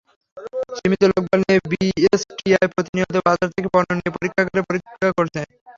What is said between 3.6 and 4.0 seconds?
পণ্য